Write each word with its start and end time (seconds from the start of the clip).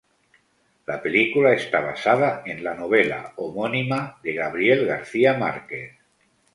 La 0.87 0.99
película 0.99 1.53
está 1.53 1.79
basada 1.79 2.41
en 2.47 2.63
la 2.63 2.73
novela 2.73 3.33
homónima 3.35 4.17
de 4.23 4.33
Gabriel 4.33 4.87
García 4.87 5.35
Márquez. 5.35 5.93